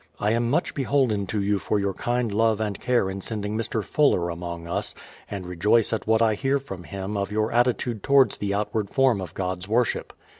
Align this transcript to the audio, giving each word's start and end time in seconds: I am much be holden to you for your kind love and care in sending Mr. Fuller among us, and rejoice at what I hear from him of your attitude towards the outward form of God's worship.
I 0.19 0.31
am 0.31 0.49
much 0.49 0.73
be 0.73 0.81
holden 0.81 1.27
to 1.27 1.39
you 1.39 1.59
for 1.59 1.77
your 1.79 1.93
kind 1.93 2.31
love 2.31 2.59
and 2.59 2.79
care 2.79 3.07
in 3.07 3.21
sending 3.21 3.55
Mr. 3.55 3.83
Fuller 3.83 4.29
among 4.31 4.67
us, 4.67 4.95
and 5.29 5.45
rejoice 5.45 5.93
at 5.93 6.07
what 6.07 6.23
I 6.23 6.33
hear 6.33 6.57
from 6.57 6.85
him 6.85 7.15
of 7.15 7.31
your 7.31 7.51
attitude 7.51 8.01
towards 8.01 8.37
the 8.37 8.51
outward 8.51 8.89
form 8.89 9.21
of 9.21 9.35
God's 9.35 9.67
worship. 9.67 10.11